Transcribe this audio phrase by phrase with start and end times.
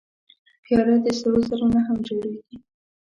[0.63, 2.55] پیاله د سرو زرو نه هم جوړېږي.